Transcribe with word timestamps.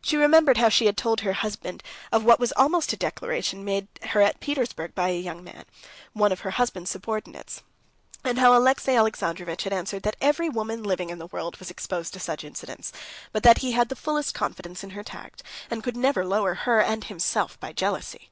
She 0.00 0.16
remembered 0.16 0.58
how 0.58 0.68
she 0.68 0.86
had 0.86 0.96
told 0.96 1.22
her 1.22 1.32
husband 1.32 1.82
of 2.12 2.22
what 2.22 2.38
was 2.38 2.52
almost 2.52 2.92
a 2.92 2.96
declaration 2.96 3.64
made 3.64 3.88
her 4.10 4.20
at 4.22 4.38
Petersburg 4.38 4.94
by 4.94 5.08
a 5.08 5.18
young 5.18 5.42
man, 5.42 5.64
one 6.12 6.30
of 6.30 6.42
her 6.42 6.52
husband's 6.52 6.92
subordinates, 6.92 7.62
and 8.22 8.38
how 8.38 8.56
Alexey 8.56 8.92
Alexandrovitch 8.92 9.64
had 9.64 9.72
answered 9.72 10.04
that 10.04 10.14
every 10.20 10.48
woman 10.48 10.84
living 10.84 11.10
in 11.10 11.18
the 11.18 11.26
world 11.26 11.56
was 11.56 11.72
exposed 11.72 12.12
to 12.12 12.20
such 12.20 12.44
incidents, 12.44 12.92
but 13.32 13.42
that 13.42 13.58
he 13.58 13.72
had 13.72 13.88
the 13.88 13.96
fullest 13.96 14.32
confidence 14.32 14.84
in 14.84 14.90
her 14.90 15.02
tact, 15.02 15.42
and 15.72 15.82
could 15.82 15.96
never 15.96 16.24
lower 16.24 16.54
her 16.54 16.78
and 16.80 17.02
himself 17.06 17.58
by 17.58 17.72
jealousy. 17.72 18.30